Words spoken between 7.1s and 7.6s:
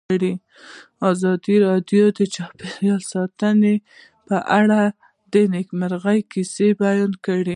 کړې.